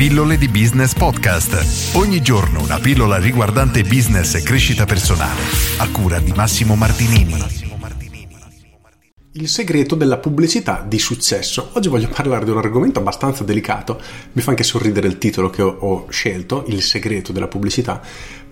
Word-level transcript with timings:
Pillole 0.00 0.38
di 0.38 0.48
Business 0.48 0.94
Podcast. 0.94 1.94
Ogni 1.94 2.22
giorno 2.22 2.62
una 2.62 2.78
pillola 2.78 3.18
riguardante 3.18 3.82
business 3.82 4.34
e 4.34 4.42
crescita 4.42 4.86
personale. 4.86 5.42
A 5.76 5.90
cura 5.90 6.18
di 6.20 6.32
Massimo 6.32 6.74
Martinini. 6.74 7.34
Il 9.32 9.46
segreto 9.46 9.96
della 9.96 10.16
pubblicità 10.16 10.82
di 10.88 10.98
successo. 10.98 11.68
Oggi 11.74 11.90
voglio 11.90 12.08
parlare 12.08 12.46
di 12.46 12.50
un 12.50 12.56
argomento 12.56 12.98
abbastanza 12.98 13.44
delicato. 13.44 14.00
Mi 14.32 14.40
fa 14.40 14.52
anche 14.52 14.62
sorridere 14.62 15.06
il 15.06 15.18
titolo 15.18 15.50
che 15.50 15.60
ho 15.60 16.06
scelto, 16.08 16.64
Il 16.68 16.80
segreto 16.80 17.32
della 17.32 17.48
pubblicità, 17.48 18.00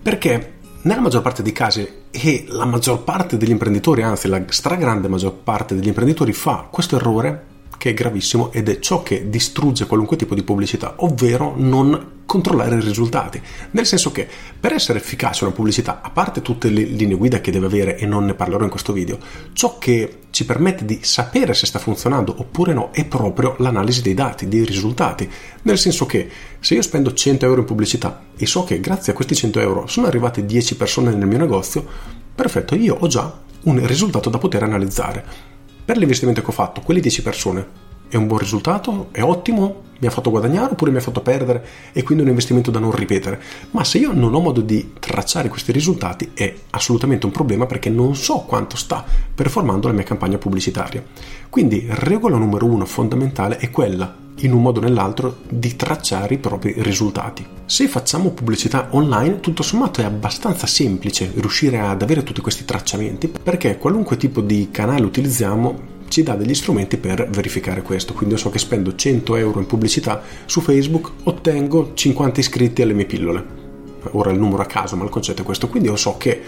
perché 0.03 0.57
nella 0.83 1.01
maggior 1.01 1.23
parte 1.23 1.41
dei 1.41 1.51
casi 1.51 1.89
e 2.11 2.45
la 2.49 2.65
maggior 2.65 3.03
parte 3.03 3.37
degli 3.37 3.49
imprenditori, 3.49 4.03
anzi 4.03 4.27
la 4.27 4.39
stragrande 4.47 5.07
maggior 5.07 5.33
parte 5.33 5.73
degli 5.73 5.87
imprenditori 5.87 6.31
fa 6.31 6.67
questo 6.69 6.95
errore 6.95 7.48
che 7.79 7.91
è 7.91 7.93
gravissimo 7.93 8.51
ed 8.51 8.67
è 8.67 8.79
ciò 8.79 9.01
che 9.01 9.29
distrugge 9.29 9.87
qualunque 9.87 10.17
tipo 10.17 10.35
di 10.35 10.43
pubblicità, 10.43 10.95
ovvero 10.97 11.53
non 11.55 12.17
controllare 12.25 12.75
i 12.75 12.81
risultati. 12.81 13.41
Nel 13.71 13.85
senso 13.85 14.11
che 14.11 14.27
per 14.59 14.73
essere 14.73 14.99
efficace 14.99 15.45
una 15.45 15.53
pubblicità, 15.53 16.01
a 16.03 16.09
parte 16.09 16.41
tutte 16.41 16.69
le 16.69 16.83
linee 16.83 17.15
guida 17.15 17.39
che 17.39 17.51
deve 17.51 17.67
avere 17.67 17.97
e 17.97 18.05
non 18.05 18.25
ne 18.25 18.33
parlerò 18.33 18.65
in 18.65 18.69
questo 18.69 18.91
video, 18.91 19.17
ciò 19.53 19.77
che 19.77 20.23
ci 20.29 20.45
permette 20.45 20.83
di 20.83 20.99
sapere 21.01 21.53
se 21.53 21.65
sta 21.65 21.79
funzionando 21.79 22.35
oppure 22.37 22.73
no 22.73 22.89
è 22.91 23.05
proprio 23.05 23.55
l'analisi 23.59 24.01
dei 24.01 24.13
dati, 24.13 24.49
dei 24.49 24.65
risultati. 24.65 25.27
Nel 25.61 25.77
senso 25.79 26.05
che 26.05 26.29
se 26.59 26.75
io 26.75 26.81
spendo 26.81 27.13
100 27.13 27.45
euro 27.45 27.61
in 27.61 27.65
pubblicità 27.65 28.25
e 28.37 28.45
so 28.45 28.65
che 28.65 28.81
grazie 28.81 29.13
a 29.13 29.15
questi 29.15 29.35
100 29.35 29.59
euro 29.61 29.87
sono 29.87 30.05
arrivate 30.05 30.45
10 30.45 30.75
persone 30.75 31.15
nel 31.15 31.27
mio 31.27 31.37
negozio, 31.37 31.83
perfetto, 32.35 32.75
io 32.75 32.97
ho 32.99 33.07
già 33.07 33.47
un 33.61 33.87
risultato 33.87 34.29
da 34.29 34.37
poter 34.37 34.63
analizzare 34.63 35.48
per 35.89 35.97
l'investimento 35.97 36.41
che 36.41 36.47
ho 36.47 36.51
fatto, 36.51 36.81
quelle 36.81 36.99
10 36.99 37.23
persone, 37.23 37.67
è 38.09 38.15
un 38.15 38.27
buon 38.27 38.37
risultato? 38.37 39.07
È 39.09 39.23
ottimo? 39.23 39.85
Mi 39.97 40.05
ha 40.05 40.11
fatto 40.11 40.29
guadagnare 40.29 40.73
oppure 40.73 40.91
mi 40.91 40.97
ha 40.97 41.01
fatto 41.01 41.21
perdere 41.21 41.65
e 41.93 42.03
quindi 42.03 42.21
è 42.21 42.25
un 42.25 42.29
investimento 42.29 42.69
da 42.69 42.77
non 42.77 42.91
ripetere? 42.91 43.41
Ma 43.71 43.83
se 43.83 43.97
io 43.97 44.13
non 44.13 44.35
ho 44.35 44.39
modo 44.39 44.61
di 44.61 44.93
tracciare 44.99 45.49
questi 45.49 45.71
risultati 45.71 46.29
è 46.35 46.53
assolutamente 46.69 47.25
un 47.25 47.31
problema 47.31 47.65
perché 47.65 47.89
non 47.89 48.15
so 48.15 48.41
quanto 48.41 48.77
sta 48.77 49.03
performando 49.33 49.87
la 49.87 49.93
mia 49.93 50.03
campagna 50.03 50.37
pubblicitaria. 50.37 51.03
Quindi 51.49 51.83
regola 51.89 52.37
numero 52.37 52.67
uno 52.67 52.85
fondamentale 52.85 53.57
è 53.57 53.71
quella 53.71 54.15
in 54.41 54.53
un 54.53 54.61
modo 54.61 54.79
o 54.79 54.83
nell'altro 54.83 55.37
di 55.49 55.75
tracciare 55.75 56.35
i 56.35 56.37
propri 56.37 56.73
risultati. 56.77 57.45
Se 57.65 57.87
facciamo 57.87 58.31
pubblicità 58.31 58.87
online, 58.91 59.39
tutto 59.39 59.63
sommato 59.63 60.01
è 60.01 60.03
abbastanza 60.03 60.67
semplice 60.67 61.31
riuscire 61.35 61.79
ad 61.79 62.01
avere 62.01 62.23
tutti 62.23 62.41
questi 62.41 62.65
tracciamenti 62.65 63.27
perché 63.27 63.77
qualunque 63.77 64.17
tipo 64.17 64.41
di 64.41 64.69
canale 64.71 65.03
utilizziamo 65.03 65.97
ci 66.09 66.23
dà 66.23 66.35
degli 66.35 66.55
strumenti 66.55 66.97
per 66.97 67.29
verificare 67.29 67.81
questo. 67.81 68.13
Quindi 68.13 68.35
io 68.35 68.41
so 68.41 68.49
che 68.49 68.59
spendo 68.59 68.95
100 68.95 69.35
euro 69.35 69.59
in 69.59 69.67
pubblicità 69.67 70.21
su 70.45 70.59
Facebook, 70.61 71.11
ottengo 71.23 71.91
50 71.93 72.39
iscritti 72.39 72.81
alle 72.81 72.93
mie 72.93 73.05
pillole. 73.05 73.57
Ora 74.11 74.31
il 74.31 74.39
numero 74.39 74.61
a 74.63 74.65
caso, 74.65 74.95
ma 74.95 75.03
il 75.03 75.09
concetto 75.09 75.41
è 75.41 75.45
questo. 75.45 75.67
Quindi 75.67 75.89
io 75.89 75.95
so 75.95 76.17
che 76.17 76.41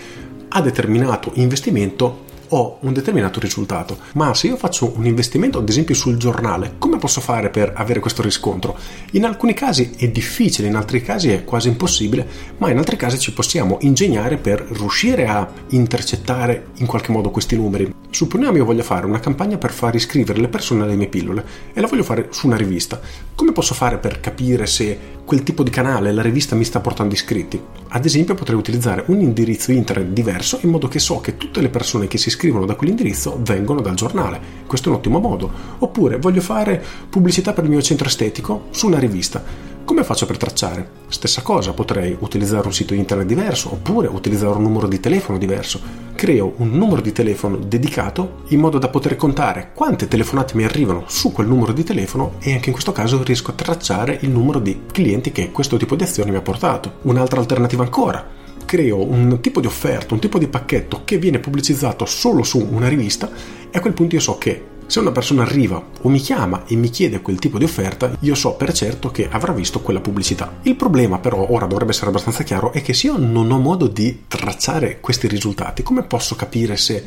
a 0.50 0.62
determinato 0.62 1.32
investimento 1.36 2.30
ho 2.54 2.78
un 2.82 2.94
determinato 2.94 3.40
risultato. 3.40 3.98
Ma 4.14 4.34
se 4.34 4.48
io 4.48 4.58
faccio 4.58 4.94
un 4.96 5.06
investimento, 5.06 5.60
ad 5.60 5.70
esempio 5.70 5.96
sul 5.96 6.18
giornale, 6.18 6.76
come 6.78 6.98
posso 6.98 7.22
fare 7.22 7.50
per 7.50 7.74
avere 7.76 8.00
questo 8.00 8.22
riscontro? 8.22 8.78
In 9.12 9.26
alcuni 9.26 9.54
casi 9.54 9.92
è 9.98 10.08
difficile, 10.10 10.68
in 10.68 10.76
altri 10.76 11.02
casi 11.02 11.30
è 11.30 11.44
quasi 11.44 11.68
impossibile, 11.70 12.28
ma 12.58 12.70
in 12.70 12.78
altri 12.78 12.96
casi 12.98 13.20
ci 13.20 13.34
possiamo 13.34 13.78
ingegnare 13.82 14.38
per 14.38 14.66
riuscire 14.72 15.28
a 15.28 15.50
intercettare 15.70 16.68
in 16.78 16.86
qualche 16.86 17.12
modo 17.12 17.32
questi 17.32 17.56
numeri. 17.56 17.94
Supponiamo 18.10 18.58
io 18.58 18.66
voglia 18.66 18.84
fare 18.84 19.06
una 19.06 19.22
campagna 19.22 19.58
per 19.58 19.72
far 19.72 19.96
iscrivere 19.96 20.42
le 20.42 20.50
persone 20.50 20.84
alle 20.84 20.96
mie 20.96 21.08
pillole 21.08 21.46
e 21.74 21.80
la 21.80 21.88
voglio 21.88 22.04
fare 22.04 22.28
su 22.32 22.48
una 22.48 22.58
rivista. 22.58 23.00
Come 23.34 23.54
posso 23.54 23.74
fare 23.74 23.98
per 23.98 24.20
capire 24.20 24.68
se 24.68 25.20
quel 25.32 25.44
tipo 25.44 25.64
di 25.64 25.70
canale, 25.70 26.12
la 26.12 26.22
rivista 26.22 26.58
mi 26.58 26.66
sta 26.66 26.82
portando 26.82 27.14
iscritti? 27.14 27.58
Ad 27.88 28.04
esempio 28.04 28.36
potrei 28.36 28.58
utilizzare 28.58 29.06
un 29.08 29.22
indirizzo 29.22 29.72
internet 29.72 30.12
diverso 30.12 30.60
in 30.64 30.70
modo 30.70 30.90
che 30.90 31.00
so 31.00 31.22
che 31.22 31.38
tutte 31.38 31.62
le 31.62 31.70
persone 31.70 32.08
che 32.08 32.18
si 32.18 32.28
iscrivono 32.28 32.40
scrivono 32.52 32.66
da 32.66 32.76
quell'indirizzo 32.76 33.40
vengono 33.42 33.80
dal 33.80 33.96
giornale. 33.96 34.42
Questo 34.68 34.90
è 34.90 34.92
un 34.92 34.98
ottimo 34.98 35.20
modo. 35.20 35.50
Oppure 35.78 36.18
voglio 36.18 36.42
fare 36.42 36.84
pubblicità 37.10 37.54
per 37.54 37.64
il 37.64 37.70
mio 37.70 37.82
centro 37.82 38.08
estetico 38.08 38.66
su 38.72 38.88
una 38.88 39.00
rivista. 39.00 39.42
Come 39.86 40.04
faccio 40.04 40.26
per 40.26 40.38
tracciare? 40.38 40.90
Stessa 41.08 41.42
cosa, 41.42 41.72
potrei 41.72 42.16
utilizzare 42.20 42.68
un 42.68 42.74
sito 42.74 42.94
internet 42.94 43.26
diverso 43.26 43.72
oppure 43.72 44.08
utilizzare 44.08 44.56
un 44.56 44.64
numero 44.64 44.88
di 44.88 45.00
telefono 45.00 45.38
diverso. 45.38 45.80
Creo 46.22 46.54
un 46.58 46.70
numero 46.70 47.02
di 47.02 47.12
telefono 47.12 47.58
dedicato 47.58 48.44
in 48.50 48.60
modo 48.60 48.78
da 48.78 48.90
poter 48.90 49.16
contare 49.16 49.72
quante 49.74 50.08
telefonate 50.08 50.56
mi 50.56 50.64
arrivano 50.64 51.06
su 51.08 51.32
quel 51.32 51.48
numero 51.48 51.74
di 51.74 51.84
telefono 51.84 52.34
e 52.42 52.54
anche 52.54 52.68
in 52.68 52.74
questo 52.74 52.92
caso 52.92 53.24
riesco 53.24 53.50
a 53.50 53.56
tracciare 53.56 54.20
il 54.22 54.30
numero 54.30 54.60
di 54.60 54.84
clienti 54.92 55.32
che 55.32 55.50
questo 55.50 55.78
tipo 55.78 55.96
di 55.96 56.04
azione 56.04 56.30
mi 56.30 56.38
ha 56.38 56.42
portato. 56.44 56.98
Un'altra 57.06 57.40
alternativa 57.40 57.82
ancora 57.82 58.24
creo 58.66 59.04
un 59.04 59.40
tipo 59.42 59.62
di 59.62 59.66
offerta, 59.66 60.14
un 60.14 60.20
tipo 60.20 60.38
di 60.38 60.48
pacchetto 60.48 61.02
che 61.06 61.18
viene 61.18 61.40
pubblicizzato 61.40 62.06
solo 62.06 62.44
su 62.44 62.68
una 62.70 62.88
rivista 62.88 63.28
e 63.72 63.76
a 63.76 63.82
quel 63.82 63.94
punto 63.94 64.14
io 64.14 64.22
so 64.22 64.38
che 64.38 64.64
se 64.92 65.00
una 65.00 65.14
persona 65.14 65.44
arriva 65.44 65.82
o 66.02 66.10
mi 66.10 66.20
chiama 66.20 66.66
e 66.68 66.76
mi 66.76 66.90
chiede 66.90 67.22
quel 67.22 67.40
tipo 67.40 67.58
di 67.58 67.64
offerta, 67.64 68.12
io 68.20 68.36
so 68.36 68.56
per 68.56 68.74
certo 68.74 69.10
che 69.10 69.30
avrà 69.32 69.54
visto 69.54 69.80
quella 69.80 70.02
pubblicità. 70.02 70.58
Il 70.64 70.76
problema 70.76 71.18
però, 71.18 71.48
ora 71.50 71.66
dovrebbe 71.66 71.92
essere 71.92 72.10
abbastanza 72.10 72.44
chiaro, 72.44 72.74
è 72.74 72.82
che 72.82 72.94
se 72.94 73.08
io 73.08 73.16
non 73.16 73.50
ho 73.52 73.58
modo 73.58 73.88
di 73.88 74.24
tracciare 74.28 75.00
questi 75.00 75.30
risultati, 75.30 75.82
come 75.82 76.04
posso 76.04 76.36
capire 76.36 76.76
se 76.76 77.06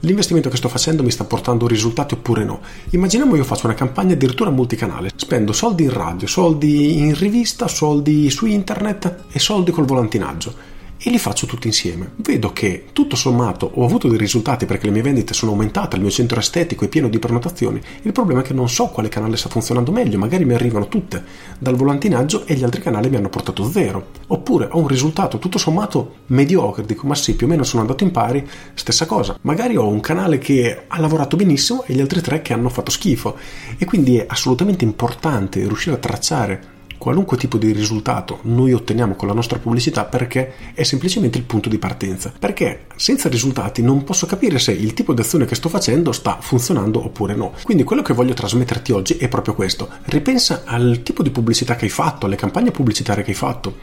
l'investimento 0.00 0.48
che 0.48 0.56
sto 0.56 0.70
facendo 0.70 1.02
mi 1.02 1.10
sta 1.10 1.24
portando 1.24 1.66
risultati 1.66 2.14
oppure 2.14 2.42
no. 2.42 2.60
Immaginiamo 2.88 3.36
io 3.36 3.44
faccio 3.44 3.66
una 3.66 3.74
campagna 3.74 4.14
addirittura 4.14 4.48
multicanale, 4.48 5.10
spendo 5.14 5.52
soldi 5.52 5.82
in 5.82 5.92
radio, 5.92 6.26
soldi 6.26 7.00
in 7.00 7.14
rivista, 7.14 7.68
soldi 7.68 8.30
su 8.30 8.46
internet 8.46 9.24
e 9.30 9.38
soldi 9.38 9.72
col 9.72 9.84
volantinaggio 9.84 10.75
e 10.98 11.10
li 11.10 11.18
faccio 11.18 11.46
tutti 11.46 11.66
insieme. 11.66 12.12
Vedo 12.16 12.52
che 12.52 12.86
tutto 12.92 13.16
sommato 13.16 13.70
ho 13.74 13.84
avuto 13.84 14.08
dei 14.08 14.18
risultati 14.18 14.66
perché 14.66 14.86
le 14.86 14.92
mie 14.92 15.02
vendite 15.02 15.34
sono 15.34 15.52
aumentate, 15.52 15.96
il 15.96 16.02
mio 16.02 16.10
centro 16.10 16.38
estetico 16.40 16.84
è 16.84 16.88
pieno 16.88 17.08
di 17.08 17.18
prenotazioni. 17.18 17.80
Il 18.02 18.12
problema 18.12 18.40
è 18.40 18.44
che 18.44 18.54
non 18.54 18.68
so 18.68 18.86
quale 18.86 19.08
canale 19.08 19.36
sta 19.36 19.48
funzionando 19.48 19.92
meglio, 19.92 20.18
magari 20.18 20.44
mi 20.44 20.54
arrivano 20.54 20.88
tutte 20.88 21.22
dal 21.58 21.76
volantinaggio 21.76 22.46
e 22.46 22.54
gli 22.54 22.64
altri 22.64 22.80
canali 22.80 23.08
mi 23.08 23.16
hanno 23.16 23.28
portato 23.28 23.68
zero. 23.70 24.06
Oppure 24.28 24.68
ho 24.70 24.78
un 24.78 24.88
risultato 24.88 25.38
tutto 25.38 25.58
sommato 25.58 26.14
mediocre, 26.26 26.84
dico 26.84 27.06
ma 27.06 27.14
sì, 27.14 27.34
più 27.34 27.46
o 27.46 27.50
meno 27.50 27.64
sono 27.64 27.82
andato 27.82 28.04
in 28.04 28.10
pari, 28.10 28.46
stessa 28.74 29.06
cosa. 29.06 29.38
Magari 29.42 29.76
ho 29.76 29.88
un 29.88 30.00
canale 30.00 30.38
che 30.38 30.84
ha 30.86 31.00
lavorato 31.00 31.36
benissimo 31.36 31.84
e 31.84 31.94
gli 31.94 32.00
altri 32.00 32.20
tre 32.20 32.42
che 32.42 32.52
hanno 32.52 32.68
fatto 32.68 32.90
schifo. 32.90 33.36
E 33.78 33.84
quindi 33.84 34.18
è 34.18 34.26
assolutamente 34.28 34.84
importante 34.84 35.60
riuscire 35.60 35.96
a 35.96 35.98
tracciare 35.98 36.74
qualunque 37.06 37.36
tipo 37.36 37.56
di 37.56 37.70
risultato 37.70 38.40
noi 38.42 38.72
otteniamo 38.72 39.14
con 39.14 39.28
la 39.28 39.34
nostra 39.34 39.60
pubblicità 39.60 40.06
perché 40.06 40.74
è 40.74 40.82
semplicemente 40.82 41.38
il 41.38 41.44
punto 41.44 41.68
di 41.68 41.78
partenza. 41.78 42.32
Perché 42.36 42.86
senza 42.96 43.28
risultati 43.28 43.80
non 43.80 44.02
posso 44.02 44.26
capire 44.26 44.58
se 44.58 44.72
il 44.72 44.92
tipo 44.92 45.14
di 45.14 45.20
azione 45.20 45.44
che 45.44 45.54
sto 45.54 45.68
facendo 45.68 46.10
sta 46.10 46.38
funzionando 46.40 47.04
oppure 47.04 47.36
no. 47.36 47.52
Quindi 47.62 47.84
quello 47.84 48.02
che 48.02 48.12
voglio 48.12 48.34
trasmetterti 48.34 48.90
oggi 48.90 49.16
è 49.18 49.28
proprio 49.28 49.54
questo. 49.54 49.88
Ripensa 50.06 50.64
al 50.64 51.02
tipo 51.04 51.22
di 51.22 51.30
pubblicità 51.30 51.76
che 51.76 51.84
hai 51.84 51.92
fatto, 51.92 52.26
alle 52.26 52.34
campagne 52.34 52.72
pubblicitarie 52.72 53.22
che 53.22 53.30
hai 53.30 53.36
fatto 53.36 53.76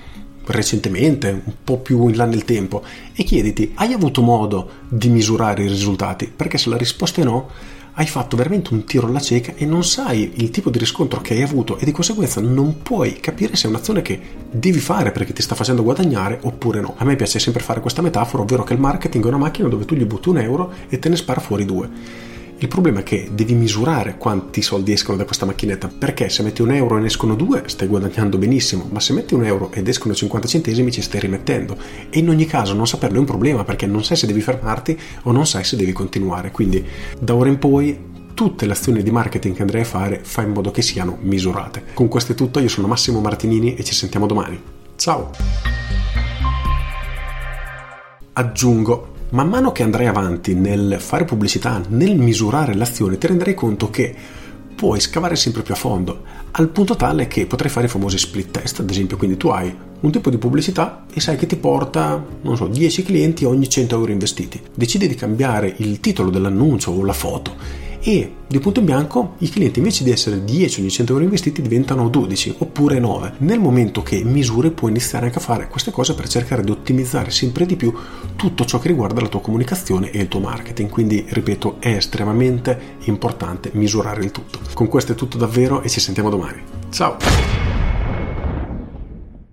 recentemente, 0.47 1.29
un 1.29 1.53
po' 1.63 1.77
più 1.77 2.09
in 2.09 2.17
là 2.17 2.25
nel 2.25 2.43
tempo, 2.43 2.83
e 3.13 3.23
chiediti, 3.23 3.71
hai 3.75 3.93
avuto 3.93 4.21
modo 4.21 4.69
di 4.89 5.07
misurare 5.07 5.63
i 5.63 5.69
risultati? 5.69 6.27
Perché 6.27 6.57
se 6.57 6.67
la 6.67 6.75
risposta 6.75 7.21
è 7.21 7.23
no, 7.23 7.49
hai 7.95 8.07
fatto 8.07 8.35
veramente 8.35 8.73
un 8.73 8.85
tiro 8.85 9.07
alla 9.07 9.19
cieca 9.19 9.53
e 9.55 9.65
non 9.65 9.83
sai 9.83 10.33
il 10.35 10.49
tipo 10.49 10.69
di 10.69 10.79
riscontro 10.79 11.21
che 11.21 11.33
hai 11.33 11.43
avuto 11.43 11.77
e 11.77 11.85
di 11.85 11.91
conseguenza 11.91 12.41
non 12.41 12.81
puoi 12.81 13.19
capire 13.19 13.55
se 13.55 13.67
è 13.67 13.69
un'azione 13.69 14.01
che 14.01 14.19
devi 14.49 14.79
fare 14.79 15.11
perché 15.11 15.33
ti 15.33 15.43
sta 15.43 15.53
facendo 15.53 15.83
guadagnare 15.83 16.39
oppure 16.41 16.81
no. 16.81 16.95
A 16.97 17.05
me 17.05 17.15
piace 17.15 17.39
sempre 17.39 17.61
fare 17.61 17.81
questa 17.81 18.01
metafora, 18.01 18.43
ovvero 18.43 18.63
che 18.63 18.73
il 18.73 18.79
marketing 18.79 19.23
è 19.23 19.27
una 19.27 19.37
macchina 19.37 19.67
dove 19.67 19.85
tu 19.85 19.93
gli 19.93 20.05
butti 20.05 20.29
un 20.29 20.39
euro 20.39 20.71
e 20.89 20.97
te 20.97 21.09
ne 21.09 21.15
spara 21.15 21.39
fuori 21.39 21.65
due. 21.65 22.31
Il 22.63 22.69
problema 22.69 23.01
è 23.01 23.03
che 23.03 23.27
devi 23.29 23.55
misurare 23.55 24.15
quanti 24.17 24.61
soldi 24.61 24.93
escono 24.93 25.17
da 25.17 25.25
questa 25.25 25.45
macchinetta, 25.45 25.89
perché 25.89 26.29
se 26.29 26.43
metti 26.43 26.61
un 26.61 26.71
euro 26.71 26.95
e 26.95 27.01
ne 27.01 27.07
escono 27.07 27.35
due 27.35 27.63
stai 27.65 27.89
guadagnando 27.89 28.37
benissimo, 28.37 28.87
ma 28.89 29.01
se 29.01 29.11
metti 29.11 29.33
un 29.33 29.43
euro 29.43 29.69
ed 29.73 29.85
escono 29.89 30.13
50 30.13 30.47
centesimi 30.47 30.89
ci 30.89 31.01
stai 31.01 31.19
rimettendo. 31.19 31.75
E 32.09 32.19
in 32.19 32.29
ogni 32.29 32.45
caso 32.45 32.73
non 32.73 32.87
saperlo 32.87 33.17
è 33.17 33.19
un 33.19 33.25
problema 33.25 33.65
perché 33.65 33.85
non 33.85 34.05
sai 34.05 34.15
se 34.15 34.27
devi 34.27 34.39
fermarti 34.39 34.97
o 35.23 35.33
non 35.33 35.45
sai 35.45 35.65
se 35.65 35.75
devi 35.75 35.91
continuare. 35.91 36.51
Quindi 36.51 36.81
da 37.19 37.35
ora 37.35 37.49
in 37.49 37.59
poi 37.59 37.99
tutte 38.33 38.65
le 38.65 38.71
azioni 38.71 39.03
di 39.03 39.11
marketing 39.11 39.55
che 39.55 39.61
andrei 39.61 39.81
a 39.81 39.85
fare 39.85 40.21
fai 40.23 40.45
in 40.45 40.51
modo 40.51 40.71
che 40.71 40.81
siano 40.81 41.17
misurate. 41.19 41.83
Con 41.93 42.07
questo 42.07 42.31
è 42.31 42.35
tutto, 42.35 42.59
io 42.59 42.69
sono 42.69 42.87
Massimo 42.87 43.19
Martinini 43.19 43.75
e 43.75 43.83
ci 43.83 43.93
sentiamo 43.93 44.25
domani. 44.25 44.57
Ciao! 44.95 45.31
Aggiungo 48.31 49.12
Man 49.33 49.49
mano 49.49 49.71
che 49.71 49.81
andrai 49.81 50.05
avanti 50.05 50.53
nel 50.53 50.97
fare 50.99 51.25
pubblicità, 51.25 51.81
nel 51.87 52.15
misurare 52.19 52.75
l'azione, 52.75 53.17
ti 53.17 53.25
renderai 53.25 53.55
conto 53.55 53.89
che 53.89 54.13
puoi 54.75 54.99
scavare 54.99 55.35
sempre 55.35 55.63
più 55.63 55.73
a 55.73 55.77
fondo, 55.77 56.21
al 56.51 56.69
punto 56.69 56.95
tale 56.95 57.25
che 57.25 57.47
potrai 57.47 57.71
fare 57.71 57.87
i 57.87 57.89
famosi 57.89 58.19
split 58.19 58.51
test, 58.51 58.81
ad 58.81 58.91
esempio, 58.91 59.17
quindi 59.17 59.35
tu 59.35 59.47
hai 59.47 59.75
un 60.01 60.11
tipo 60.11 60.29
di 60.29 60.37
pubblicità 60.37 61.05
e 61.11 61.19
sai 61.19 61.35
che 61.35 61.47
ti 61.47 61.55
porta, 61.55 62.23
non 62.43 62.55
so, 62.55 62.67
10 62.67 63.01
clienti 63.01 63.43
ogni 63.43 63.67
100 63.67 63.95
euro 63.95 64.11
investiti. 64.11 64.61
Decidi 64.71 65.07
di 65.07 65.15
cambiare 65.15 65.73
il 65.77 65.99
titolo 65.99 66.29
dell'annuncio 66.29 66.91
o 66.91 67.03
la 67.03 67.13
foto 67.13 67.55
e 68.03 68.33
di 68.45 68.59
punto 68.59 68.81
in 68.81 68.85
bianco 68.85 69.35
i 69.39 69.49
clienti 69.49 69.79
invece 69.79 70.03
di 70.03 70.11
essere 70.11 70.43
10 70.43 70.85
o 70.85 70.89
100 70.89 71.11
euro 71.13 71.23
investiti 71.23 71.61
diventano 71.61 72.09
12 72.09 72.55
oppure 72.59 72.99
9. 72.99 73.35
Nel 73.39 73.59
momento 73.59 74.03
che 74.03 74.23
misuri 74.23 74.71
puoi 74.71 74.91
iniziare 74.91 75.27
anche 75.27 75.37
a 75.37 75.41
fare 75.41 75.69
queste 75.69 75.91
cose 75.91 76.13
per 76.13 76.27
cercare 76.27 76.63
di 76.63 76.71
ottimizzare 76.71 77.31
sempre 77.31 77.65
di 77.65 77.77
più 77.77 77.93
tutto 78.35 78.65
ciò 78.65 78.79
che 78.79 78.89
riguarda 78.89 79.21
la 79.21 79.27
tua 79.27 79.41
comunicazione 79.41 80.11
e 80.11 80.19
il 80.19 80.27
tuo 80.27 80.41
marketing. 80.41 80.89
Quindi, 80.89 81.25
ripeto, 81.27 81.77
è 81.79 81.95
estremamente 81.95 82.97
importante 83.05 83.71
misurare 83.73 84.23
il 84.23 84.31
tutto. 84.31 84.59
Con 84.73 84.87
questo 84.87 85.13
è 85.13 85.15
tutto 85.15 85.37
davvero 85.37 85.81
e 85.81 85.89
ci 85.89 86.01
sentiamo 86.01 86.29
domani. 86.29 86.61
Ciao! 86.89 87.62